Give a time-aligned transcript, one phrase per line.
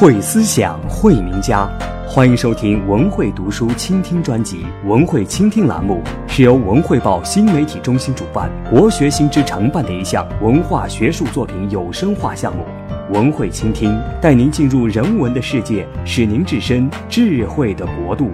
[0.00, 1.68] 会思想，会名家。
[2.08, 4.64] 欢迎收听文汇读书倾听专辑。
[4.86, 12.64] 文汇倾听栏目是由文汇报新媒体中心主办，国学新知承办的一项文化学术作品有声化项目。
[13.12, 18.30] 文汇倾听带您进入人文的世界，使您置身智慧的国度。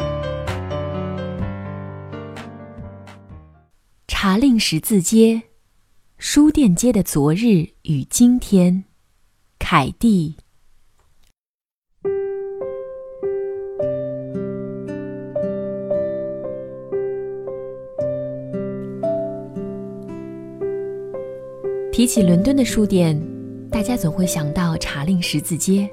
[4.07, 5.43] 茶令十字街，
[6.17, 8.85] 书店街的昨日与今天。
[9.59, 10.37] 凯蒂。
[21.97, 23.19] 提起伦敦的书店，
[23.71, 25.89] 大家总会想到查令十字街。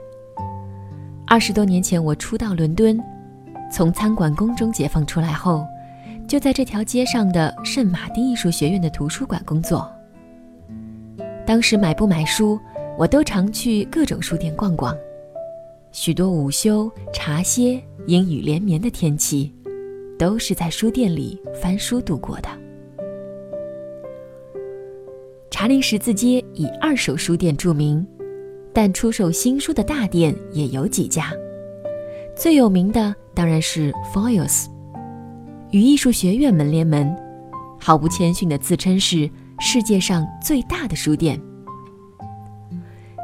[1.25, 3.01] 二十多年前，我初到伦敦，
[3.71, 5.65] 从餐馆宫中解放出来后，
[6.27, 9.89] 就在这条街上的圣马丁艺术学院的图书馆工作。
[11.45, 12.59] 当时买不买书，
[12.97, 14.93] 我都常去各种书店逛逛。
[15.93, 19.53] 许多午休、茶歇、阴雨连绵的天气，
[20.19, 22.49] 都是在书店里翻书度过的。
[25.63, 28.05] 查令十字街以二手书店著名，
[28.73, 31.31] 但出售新书的大店也有几家。
[32.35, 34.65] 最有名的当然是 Foils，
[35.71, 37.15] 与艺术学院门联门，
[37.79, 41.39] 毫不谦逊地自称是世界上最大的书店。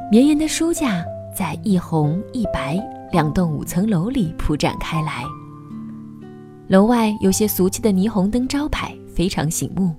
[0.09, 1.03] 绵延的书架
[1.35, 2.79] 在一红一白
[3.11, 5.25] 两栋五层楼里铺展开来，
[6.69, 9.93] 楼外有些俗气的霓虹灯招牌，非常醒目。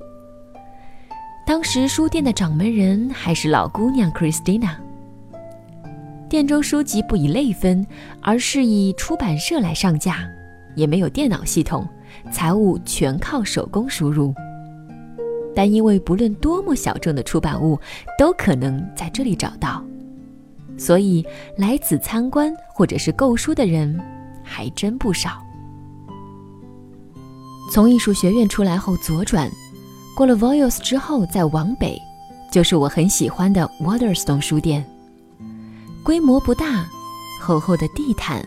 [1.51, 4.70] 当时书店的掌门人还是老姑娘 Christina。
[6.29, 7.84] 店中书籍不以类分，
[8.23, 10.19] 而是以出版社来上架，
[10.77, 11.84] 也没有电脑系统，
[12.31, 14.33] 财务全靠手工输入。
[15.53, 17.77] 但因为不论多么小众的出版物
[18.17, 19.84] 都可能在这里找到，
[20.78, 24.01] 所以来此参观或者是购书的人
[24.45, 25.45] 还真不少。
[27.73, 29.50] 从艺术学院出来后左转。
[30.20, 31.98] 过了 Voyles 之后，再往北，
[32.53, 34.84] 就是我很喜欢的 Waterstone 书店。
[36.03, 36.86] 规模不大，
[37.41, 38.47] 厚厚的地毯，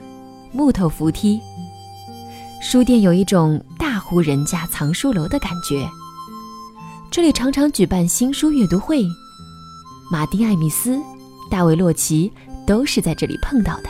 [0.51, 1.41] 木头扶梯。
[2.61, 5.89] 书店有一种大户人家藏书楼的感觉。
[7.09, 9.03] 这里常常举办新书阅读会，
[10.11, 11.01] 马丁·艾米斯、
[11.50, 12.31] 大卫·洛奇
[12.67, 13.90] 都是在这里碰到的。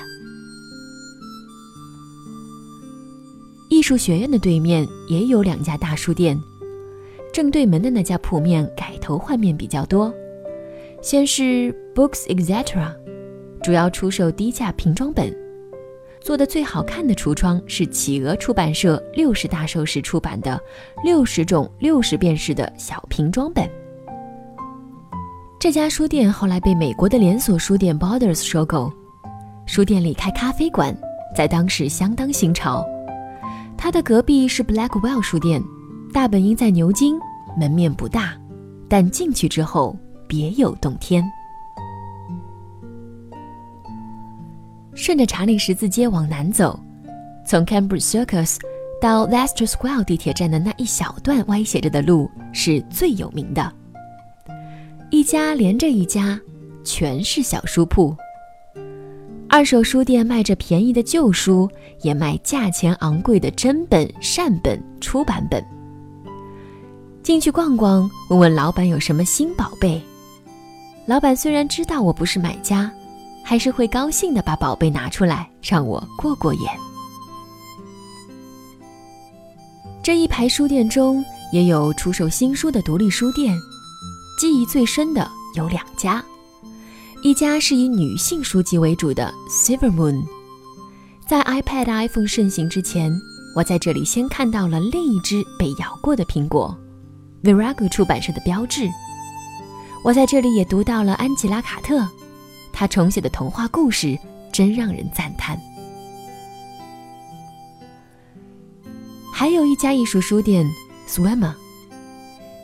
[3.69, 6.41] 艺术学院的对面也有两家大书店。
[7.33, 10.13] 正对门的那家铺面改头换面比较多，
[11.01, 12.63] 先是 Books Etc，
[13.63, 15.35] 主要出售低价瓶装本，
[16.21, 20.61] 做的最好看的橱窗是企鹅出版社六十大寿时出版的
[21.03, 23.67] 六十种六十便士的小瓶装本。
[25.59, 28.93] 这家书店后来被美国的连锁书店 Borders 收购，
[29.65, 30.95] 书店里开咖啡馆，
[31.35, 32.85] 在当时相当新潮。
[33.75, 35.63] 它的隔壁是 Blackwell 书店。
[36.13, 37.19] 大本营在牛津，
[37.57, 38.35] 门面不大，
[38.87, 39.97] 但进去之后
[40.27, 41.23] 别有洞天。
[44.93, 46.79] 顺着查理十字街往南走，
[47.47, 48.57] 从 Cambridge Circus
[49.01, 53.73] 到 Leicester Square 地铁站的那一小段歪斜着的路是最有名的。
[55.09, 56.39] 一家连着一家，
[56.83, 58.15] 全是小书铺。
[59.49, 61.67] 二手书店卖着便宜的旧书，
[62.01, 65.63] 也卖价钱昂贵的真本、善本、出版本。
[67.23, 70.01] 进去逛逛，问问老板有什么新宝贝。
[71.05, 72.91] 老板虽然知道我不是买家，
[73.43, 76.69] 还是会高兴的把宝贝拿出来让我过过眼。
[80.03, 81.23] 这一排书店中
[81.53, 83.57] 也有出售新书的独立书店，
[84.37, 85.25] 记忆最深的
[85.55, 86.21] 有两家，
[87.23, 90.21] 一家是以女性书籍为主的 Silver Moon。
[91.25, 93.17] 在 iPad、iPhone 盛行之前，
[93.55, 96.77] 我在这里先看到了另一只被咬过的苹果。
[97.43, 98.89] Virago 出版社的标志。
[100.03, 102.07] 我在这里也读到了安吉拉·卡特，
[102.71, 104.17] 她重写的童话故事
[104.51, 105.59] 真让人赞叹。
[109.33, 110.65] 还有一家艺术书店
[111.07, 111.53] Swimmer，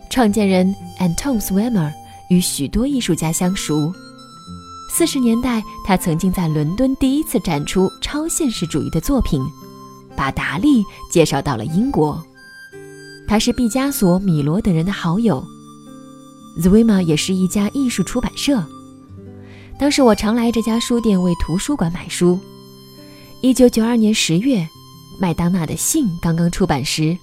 [0.10, 1.92] 创建人 Anton Swimmer
[2.30, 3.94] 与许多艺术家相熟。
[4.92, 9.42] 四十年代，他曾经在伦敦第一次展出超现实主义的作品，
[10.16, 12.22] 把达利介绍到了英国。
[13.30, 15.46] 他是毕加索、米罗等人的好友。
[16.60, 18.66] Zwima 也是一家艺术出版社。
[19.78, 22.40] 当时我常来这家书店为图书馆买书。
[23.44, 24.68] 一九九二年十月，
[25.22, 27.16] 麦当娜的信刚刚出版时，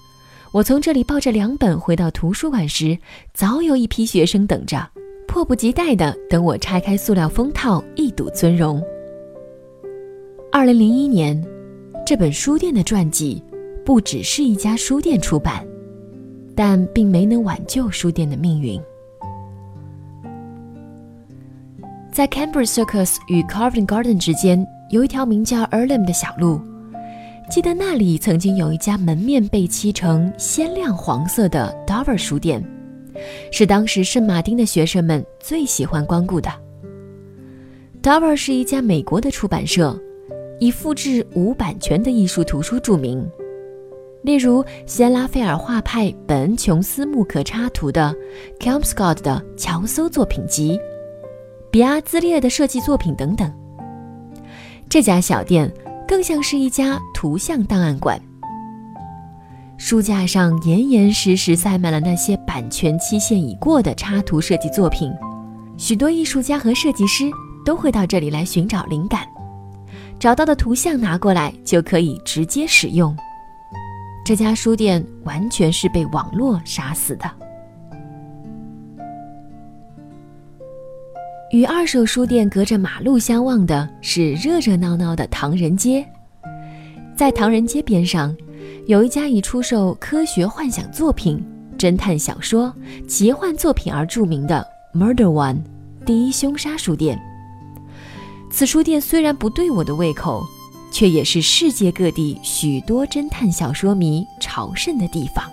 [0.52, 2.96] 我从这里抱着两本回到图书馆时，
[3.34, 4.88] 早有一批学生等着，
[5.26, 8.80] 迫不及待地等我拆开塑料封套，一睹尊容。
[10.52, 11.44] 二零零一年，
[12.06, 13.42] 这本书店的传记
[13.84, 15.66] 不只是一家书店出版，
[16.56, 18.80] 但并没能挽救书店的命运。
[22.10, 26.58] 在 Cambridge Circus 与 Covent Garden 之间有一条名叫 Earlham 的小路，
[27.50, 32.64] 记得那里曾经有一家门面被漆成鲜亮黄色的 Dover 书店，
[33.52, 36.50] 是当时圣马丁的学生们最喜欢光顾的。
[38.02, 39.94] Dover 是一家美国的出版社，
[40.58, 43.28] 以复制无版权的艺术图书著名，
[44.26, 48.12] 例如希拉斐尔画派本琼斯木刻插图的
[48.58, 50.76] Kelmscott 的乔叟作品集。
[51.70, 53.48] 比亚兹列的设计作品等等。
[54.88, 55.72] 这家小店
[56.08, 58.20] 更像是一家图像档案馆，
[59.76, 65.14] 书架上严严实实塞满了那些版权期限已过的插图设计作品。
[65.76, 67.30] 许多艺术家和设计师
[67.64, 69.24] 都会到这里来寻找灵感，
[70.18, 73.16] 找到的图像拿过来就可以直接使用。
[74.26, 77.30] 这家书店完全是被网络杀死的。
[81.52, 86.04] 与二手书店隔着马路相望的是热热闹闹的唐人街，
[87.14, 88.36] 在唐人街边上，
[88.88, 91.40] 有一家以出售科学幻想作品、
[91.78, 92.74] 侦探小说、
[93.06, 95.58] 奇幻作品而著名的 Murder One
[96.04, 97.16] 第一凶杀书店。
[98.50, 100.44] 此书店虽然不对我的胃口，
[100.96, 105.44] 却也是世界各地许多侦探小说迷朝圣的地方。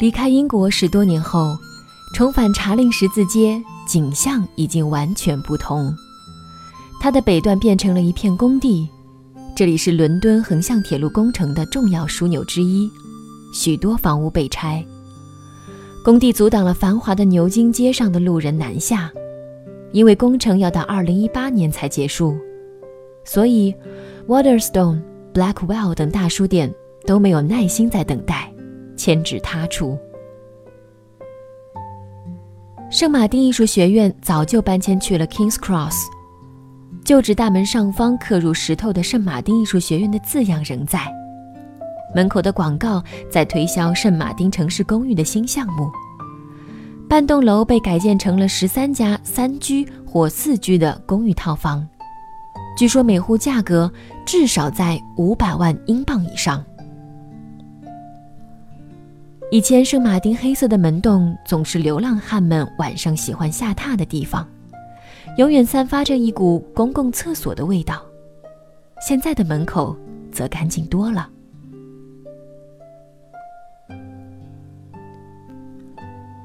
[0.00, 1.56] 离开英国十多年后，
[2.16, 5.94] 重返查令十字街，景象已经完全不同。
[7.00, 8.88] 它的北段变成了一片工地，
[9.54, 12.90] 这里是伦敦横向铁路工程的重要枢纽之一，
[13.54, 14.84] 许多房屋被拆。
[16.02, 19.12] 工地阻挡了繁华的牛津街上的路人南下，
[19.92, 22.34] 因为工程要到2018年才结束，
[23.24, 23.74] 所以
[24.26, 25.02] Waterstone、
[25.34, 26.72] Blackwell 等大书店
[27.06, 28.50] 都没有耐心在等待。
[28.96, 29.98] 迁至他处。
[32.90, 35.94] 圣马丁艺术学院早就搬迁去了 Kings Cross，
[37.02, 41.00] 旧址大门上方刻入石头的圣马丁艺术学院的字样仍在，
[42.14, 45.90] 门口的广告在推销圣马丁城市公寓的新项目。
[47.08, 51.86] 半栋楼被改建成了十三家三居或四居的公寓套房，
[52.76, 53.92] 据说每户价格
[54.24, 56.64] 至少在五百万英镑以上。
[59.50, 64.46] 以前圣马丁黑色的门洞总是流浪汉们晚上喜欢下榻的地方，
[65.36, 68.00] 永远散发着一股公共厕所的味道。
[69.04, 69.96] 现在的门口
[70.30, 71.28] 则干净多了。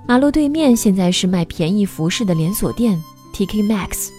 [0.07, 3.01] 马路对面现在是卖便宜服饰的连锁店
[3.33, 4.09] TK Max。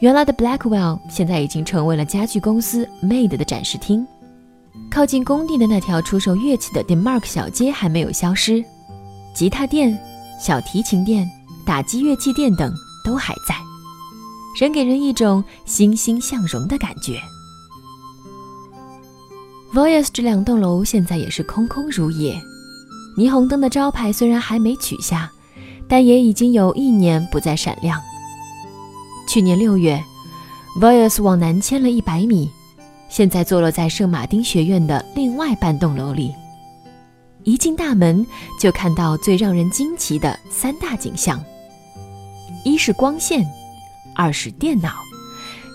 [0.00, 4.06] 原来的 Blackwell 现在已经成为了家具公司 Made 的展示厅。
[4.90, 8.62] 靠近工地的那条出售乐器的 Denmark 小街还没有消失，
[9.34, 9.98] 吉他店、
[10.38, 11.28] 小提琴店、
[11.64, 12.70] 打击乐器店等
[13.02, 13.54] 都还在，
[14.60, 17.18] 仍给人一种欣欣向荣的感觉。
[19.72, 22.38] Voice 这两栋楼现在也是空空如也，
[23.16, 25.30] 霓虹灯的招牌虽然还没取下，
[25.88, 28.00] 但也已经有一年不再闪亮。
[29.28, 30.02] 去年六月
[30.80, 32.50] ，Voice 往南迁了一百米。
[33.08, 36.34] 现在坐落在圣马丁学院的另外半栋楼里，
[37.44, 38.26] 一进大门
[38.60, 41.42] 就看到最让人惊奇的三大景象：
[42.64, 43.46] 一是光线，
[44.14, 44.90] 二是电脑，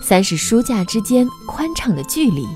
[0.02, 2.46] 三是书架之间宽敞的距离。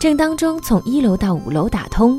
[0.00, 2.18] 正当中从一楼到五楼打通，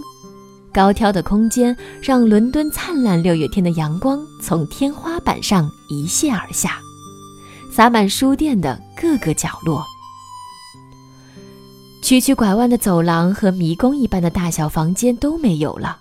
[0.74, 6.80] 高挑的空间让伦敦灿烂六月天的阳光从天花板上一泻而下，
[7.72, 9.84] 洒满书店的各个角落。
[12.02, 16.00] 曲曲拐弯的走廊和迷宫一般的大小房间都没有了，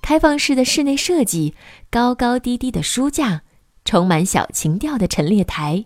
[0.00, 1.54] 开放式的室内设计，
[1.90, 3.42] 高高低低的书架，
[3.84, 5.84] 充满小情调的陈列台，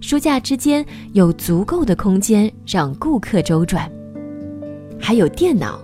[0.00, 3.88] 书架之间有足够的空间让顾客周转，
[4.98, 5.78] 还有电脑，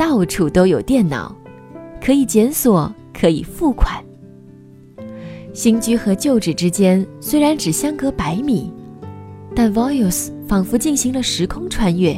[0.00, 1.36] 到处都有电脑，
[2.02, 4.02] 可以检索，可以付款。
[5.52, 8.72] 新居和旧址之间虽然只相隔百米。
[9.54, 12.16] 但 Voice 仿佛进行了时空穿越，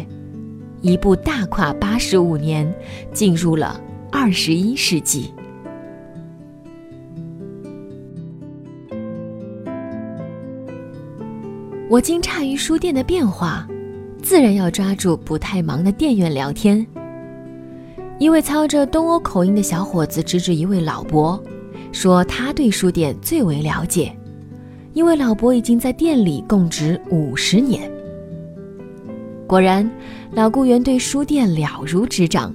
[0.81, 2.73] 一步大跨八十五年，
[3.13, 3.81] 进入了
[4.13, 5.35] 二十一世纪。
[11.91, 13.67] 我惊诧于书店的变化，
[14.23, 16.87] 自然要抓住不太忙的店员聊天。
[18.23, 21.43] 一位操着东欧口音的小伙子指指一位老伯，
[21.91, 24.17] 说他对书店最为了解，
[24.93, 27.91] 因为老伯已经在店里供职五十年。
[29.45, 29.91] 果然，
[30.35, 32.55] 老雇员对书店了如指掌，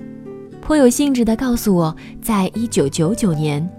[0.61, 3.69] 颇有兴致地告诉我，在一九九九年，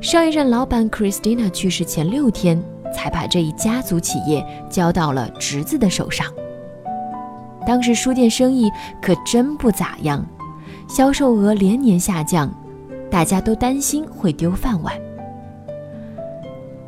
[0.00, 2.58] 上一任老板 Christina 去世前六天，
[2.90, 6.26] 才把这一家族企业交到了侄子的手上。
[7.66, 8.70] 当时书店生意
[9.02, 10.26] 可真不咋样。
[10.88, 12.52] 销售额连年下降，
[13.10, 14.94] 大家都担心会丢饭碗。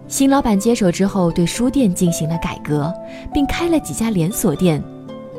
[0.09, 2.95] 新老板接手之后，对书店进行了改革，
[3.35, 4.81] 并开了几家连锁店，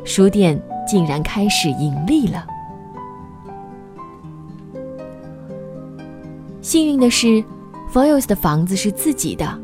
[0.03, 2.45] 书店竟然开始盈利了。
[6.61, 7.41] 幸运的是
[7.93, 9.57] ，Foyles 的房子是自己的，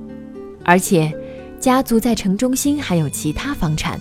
[0.63, 1.11] 而且
[1.59, 3.99] 家族在城中心还有其他房产。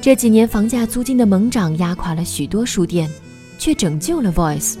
[0.00, 3.10] 这几年房价租金的猛涨压垮了许多书店。
[3.60, 4.78] 却拯救了 Voice。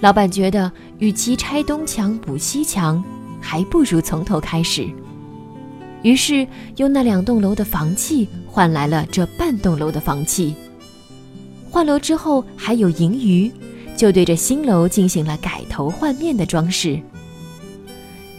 [0.00, 3.04] 老板觉得，与其拆东墙补西墙，
[3.40, 4.88] 还不如从头开始。
[6.02, 10.54] 于是，用那两栋楼的房契换来了这半栋楼的房契。
[11.70, 13.52] 换楼之后还有盈余，
[13.96, 16.98] 就对着新楼进行了改头换面的装饰。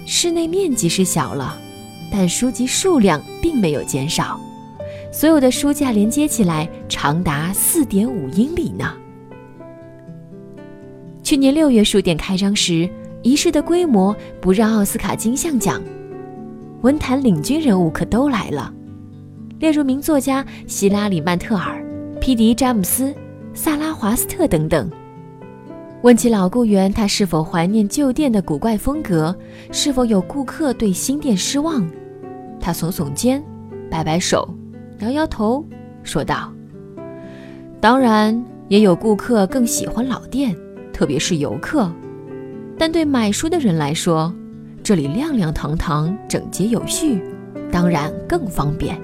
[0.05, 1.59] 室内面积是小了，
[2.11, 4.39] 但书籍数量并没有减少。
[5.17, 8.93] 所有的书架连接起来长达四点五英里呢。
[11.23, 12.87] 去年六月书店开张时，
[13.23, 15.81] 仪式的规模不让奥斯卡金像奖，
[16.81, 18.71] 文坛领军人物可都来了，
[19.57, 21.83] 例如名作家希拉里·曼特尔、
[22.21, 23.11] 皮迪·詹姆斯、
[23.55, 24.87] 萨拉·华斯特等等。
[26.03, 29.35] 问起老雇员他是否怀念旧店的古怪风格，
[29.71, 31.89] 是否有顾客对新店失望，
[32.61, 33.43] 他耸耸肩，
[33.89, 34.47] 摆摆手。
[34.99, 35.63] 摇摇头，
[36.01, 36.51] 说道
[37.79, 40.55] ：“当然，也有顾客更喜欢老店，
[40.91, 41.91] 特别是游客。
[42.79, 44.33] 但对买书的人来说，
[44.83, 47.21] 这里亮亮堂堂、整洁有序，
[47.71, 48.99] 当然更方便。”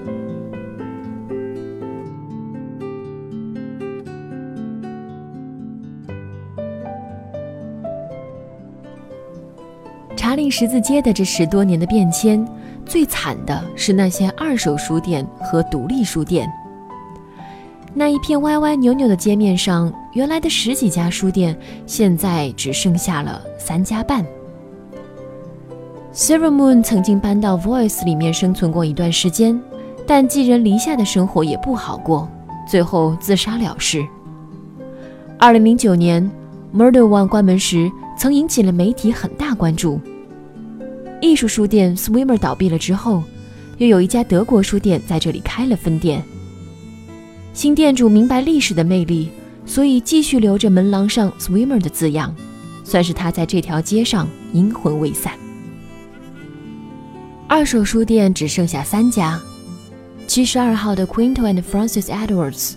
[10.16, 12.44] 查令十字街的这十多年的变迁。
[12.86, 16.50] 最惨的是那些二手书店和独立书店。
[17.92, 24.24] 那一片歪歪扭扭的街面上，原来的十几家书店，现在只剩下了三家半。
[26.12, 29.60] Sarah Moon 曾经搬到 Voice 里面生存过一段时间，
[30.06, 32.28] 但寄人篱下的生活也不好过，
[32.68, 34.04] 最后自杀了事。
[35.38, 36.30] 二零零九年
[36.74, 40.00] ，Murder One 关门时，曾引起了媒体很大关注。
[41.24, 43.22] 艺术书店 Swimmer 倒闭了之后，
[43.78, 46.22] 又有一家德国书店在这里开了分店。
[47.52, 49.30] 新店主明白历史的魅力，
[49.64, 52.34] 所以继续留着门廊上 Swimmer 的字样，
[52.84, 55.32] 算是他在这条街上阴魂未散。
[57.48, 59.40] 二手书店只剩下三家：
[60.26, 62.72] 七十二号的 Quinto and Francis Edwards，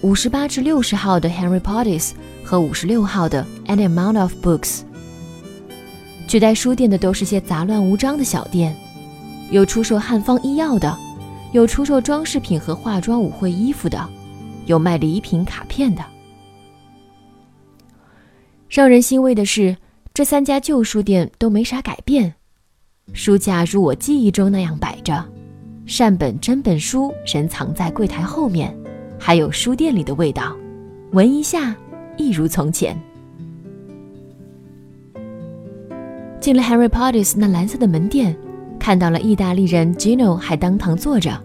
[0.00, 2.10] 五十八至六十号的 Henry Pottis
[2.42, 4.80] 和五十六号的 Any Amount of Books。
[6.30, 8.72] 取代书店的都是些杂乱无章的小店，
[9.50, 10.96] 有出售汉方医药的，
[11.50, 14.08] 有出售装饰品和化妆舞会衣服的，
[14.66, 16.04] 有卖礼品卡片的。
[18.68, 19.76] 让人欣慰的是，
[20.14, 22.32] 这三家旧书店都没啥改变，
[23.12, 25.28] 书架如我记忆中那样摆着，
[25.84, 28.72] 善本真本书仍藏在柜台后面，
[29.18, 30.56] 还有书店里的味道，
[31.10, 31.74] 闻一下，
[32.16, 32.96] 一如从前。
[36.40, 38.34] 进了 Harry Potter's 那蓝色的门店，
[38.78, 41.38] 看到了意大利人 Gino 还当堂坐着，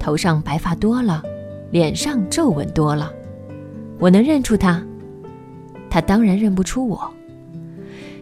[0.00, 1.22] 头上白发多了，
[1.70, 3.12] 脸上皱纹多了。
[4.00, 4.84] 我能认出他，
[5.88, 7.08] 他当然认不出我。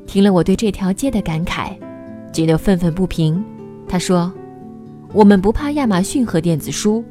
[0.07, 1.75] 听了我对这条街的感慨
[2.35, 3.43] ，Gino 愤愤不平。
[3.89, 4.31] 他说
[5.15, 7.03] ：“我们不怕亚马逊和电子书，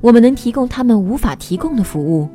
[0.00, 2.28] 我们能提供他们无法提供的服务。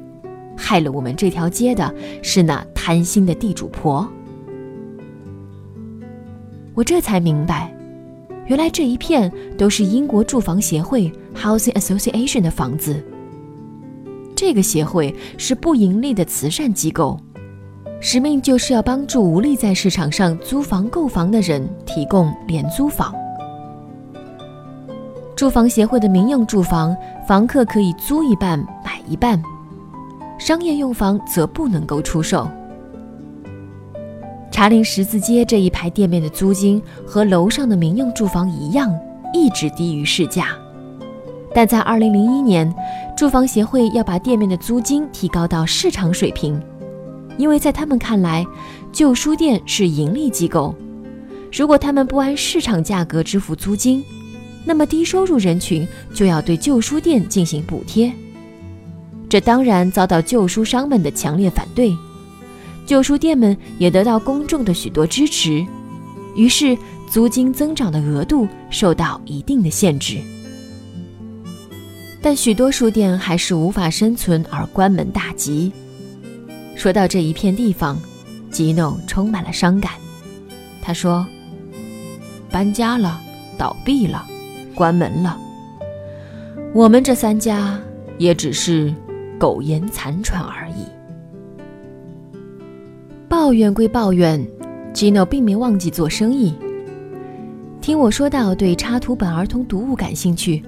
[0.56, 4.08] 害了我们这条街的是那贪心的地主婆。”
[6.82, 7.72] 我这才明白，
[8.48, 13.00] 原来这一片都是英国住房协会 （Housing Association） 的房子。
[14.36, 17.20] 这个协会是不盈利的慈善机构，
[18.00, 23.14] 使命就是要帮助无力在市场上租房购房的人提供廉租房。
[25.36, 26.98] 住房协会的民用住房，
[27.28, 29.40] 房客可以租一半买一半；
[30.40, 32.50] 商业用房则不能够出售。
[34.52, 38.94] 查令十字街这一排店面的租金和楼上的民用住房一样，
[39.34, 40.50] 一直低于市价。
[41.54, 42.74] 但在2001年，
[43.18, 46.62] 住房协会要把店面的租金提高到市场水平，
[47.38, 48.46] 因为在他们看来，
[48.92, 50.76] 旧书店是盈利机构，
[51.52, 54.04] 如果他们不按市场价格支付租金，
[54.66, 58.12] 那么低收入人群就要对旧书店进行补贴。
[59.28, 61.96] 这当然遭到旧书商们的强烈反对，
[62.92, 65.66] 旧书店们也得到公众的许多支持，
[66.36, 66.78] 于是
[67.10, 70.18] 租金增长的额度受到一定的限制。
[72.22, 75.72] 但许多书店还是无法生存而关门大吉。
[76.76, 77.98] 说到这一片地方，
[78.52, 79.94] 吉诺充满了伤感。
[80.82, 81.26] 他说
[82.52, 83.22] ：“搬家了，
[83.58, 84.28] 倒闭了，
[84.76, 85.40] 关门了。
[86.74, 87.80] 我们这三家
[88.18, 88.94] 也只是
[89.40, 90.86] 苟延残喘而已。”
[93.32, 94.46] 抱怨归抱怨
[94.94, 96.54] ，，Gino 并没忘记做生意。
[97.80, 100.62] 听我说到对插图本儿童读物感兴趣。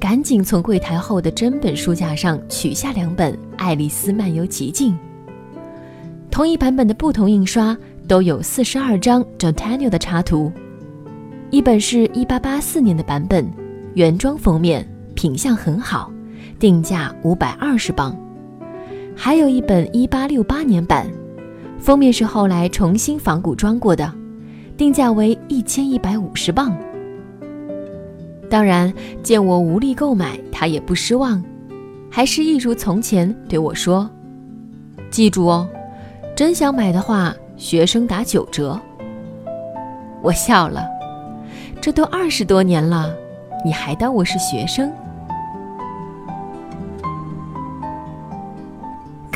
[0.00, 4.92] 赶紧从柜台后的真本书架上取下两本《爱丽丝漫游奇境》。
[6.30, 7.76] 同一版本的不同印刷
[8.08, 10.50] 都有四十二张 j o t a n i o 的插图，
[11.50, 13.46] 一本是一八八四年的版本，
[13.92, 16.10] 原装封面，品相很好，
[16.58, 18.10] 定价五百二十磅；
[19.14, 21.06] 还有一本一八六八年版，
[21.78, 24.12] 封面是后来重新仿古装过的，
[24.76, 26.76] 定价为一千一百五十磅。
[28.48, 28.92] 当然，
[29.22, 31.42] 见我无力购买，他也不失望，
[32.10, 34.08] 还是一如从前对我说
[35.10, 35.68] ：“记住哦，
[36.34, 38.80] 真想买的话，学生打九折。”
[40.22, 40.84] 我笑了，
[41.80, 43.14] 这都二十多年了，
[43.64, 44.92] 你还当我是学生？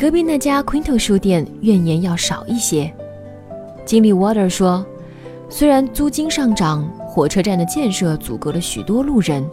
[0.01, 2.91] 隔壁那家 Quinto 书店怨言要少一些，
[3.85, 4.83] 经理 Water 说，
[5.47, 6.91] 虽然租金上涨。
[7.05, 9.45] 火车站的建设阻隔了许多路人，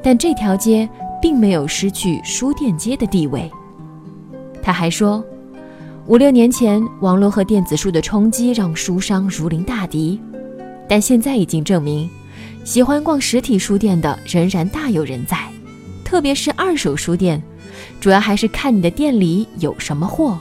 [0.00, 0.88] 但这条街
[1.20, 3.50] 并没有失去书店街的地位。
[4.62, 5.22] 他还说，
[6.06, 10.20] 五六年前网络和电子书的冲击让书商如临大敌，
[10.88, 12.08] 但现在已经证明，
[12.64, 15.36] 喜欢逛实体书店的仍然大有人在，
[16.04, 17.42] 特别是二手书店，
[18.00, 20.38] 主要还是看你的店里有什么货。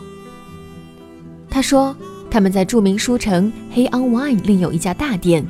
[1.50, 1.96] 他说，
[2.30, 5.46] 他们在著名书城黑 on Wine 另有一家大店。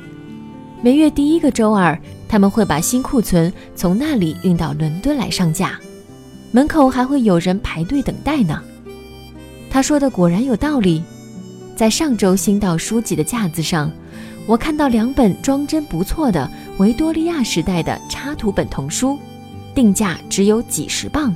[0.82, 5.78] 每月第一个周二，他们会把新库存从那里运到伦敦来上架，
[6.52, 8.62] 门口还会有人排队等待呢。
[9.68, 11.02] 他说的果然有道理，
[11.76, 13.92] 在上周新到书籍的架子上，
[14.46, 19.18] 我看到两本装帧不错的维多利亚时代的插图本童书，
[19.74, 21.34] 定价只有几十磅，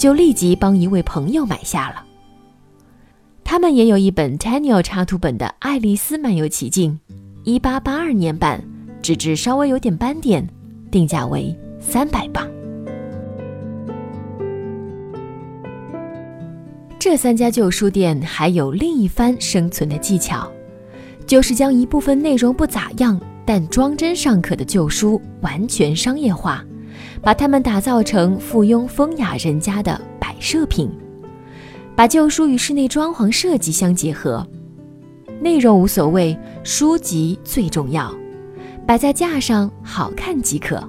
[0.00, 2.02] 就立即帮一位朋友买下了。
[3.44, 6.98] 他们也有一本 Daniel 插图本的《爱丽丝漫游奇境》。
[7.44, 8.64] 一八八二年版，
[9.02, 10.48] 纸质稍微有点斑点，
[10.90, 12.48] 定价为三百磅。
[16.98, 20.50] 这三家旧书店还有另一番生存的技巧，
[21.26, 26.64] 就是将一部分内容不咋样但装帧尚可的旧书完全商业化，
[27.22, 30.90] 把它们打造成附庸风雅人家的摆设品，
[31.94, 34.46] 把旧书与室内装潢设计相结合。
[35.40, 38.14] 内容无所谓，书籍最重要，
[38.86, 40.82] 摆在架上好看即可。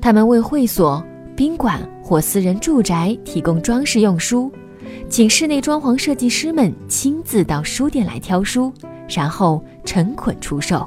[0.00, 1.02] 他们为会所、
[1.34, 4.52] 宾馆或私人住宅提供装饰用书，
[5.08, 8.72] 请室内装潢设计师们亲自到书店来挑书，
[9.08, 10.86] 然后成捆出售。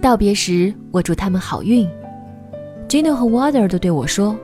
[0.00, 1.88] 道别时，我祝他们好运。
[2.88, 4.34] Gino 和 Water 都对我说。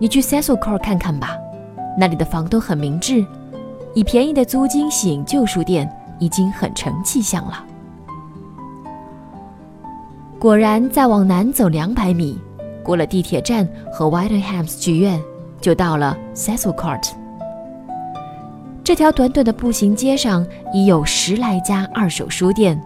[0.00, 1.36] 你去 Cecil Court 看看吧，
[1.96, 3.24] 那里的房东很明智，
[3.94, 7.64] 以便宜的租金吸引旧书店，已经很成气象了。
[10.40, 12.36] 果然，再往南走两百米，
[12.82, 15.22] 过了地铁站和 Whitehams 剧院，
[15.60, 17.12] 就到了 Cecil Court。
[18.82, 22.78] 这条短短的步行街上已有十来家二手书店，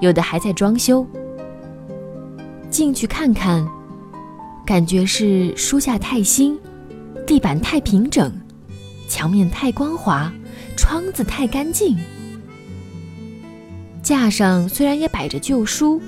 [0.00, 1.06] 有的还在装修。
[2.70, 3.66] 进去看看。
[4.66, 6.58] 感觉是书架太新，
[7.26, 8.30] 地板太平整，
[9.08, 10.30] 墙面太光滑，
[10.76, 11.96] 窗子太干净。
[14.02, 15.98] 架上虽然也摆着旧书，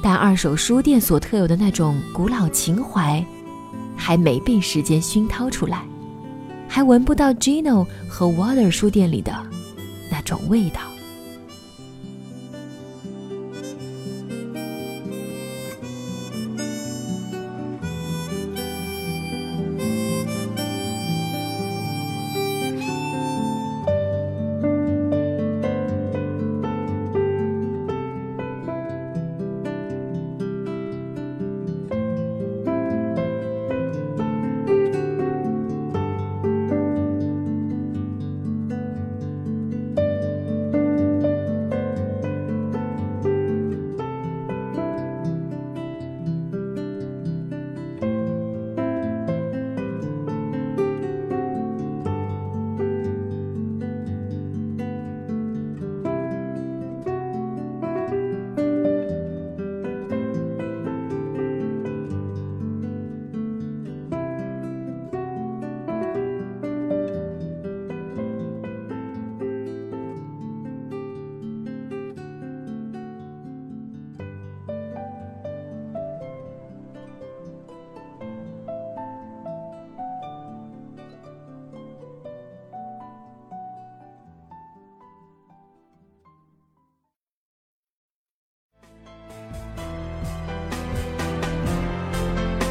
[0.00, 3.26] 但二手书店所特有的那种古老情怀，
[3.96, 5.82] 还没被时间熏陶出来，
[6.68, 9.32] 还闻不到 Gino 和 Water 书店里的
[10.08, 10.82] 那种味道。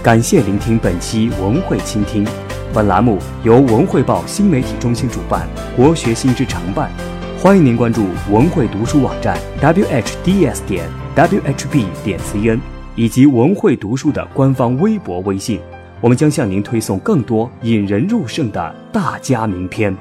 [0.06, 2.24] 感谢聆听本期文汇倾听，
[2.72, 6.92] 本栏目由文汇报新媒体中心主办，国学新知承办。
[7.40, 12.60] 欢迎您关注文汇读书网站 whds 点 whb 点 cn，
[12.96, 15.60] 以及文汇读书的官方微博、微信，
[16.00, 19.92] 我们将向您推送更多引人入胜的大家名篇。